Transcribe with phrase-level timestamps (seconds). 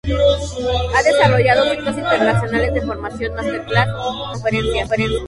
[0.95, 3.87] Ha desarrollado ciclos internacionales de formación, master class,
[4.29, 5.11] muestras y conferencias.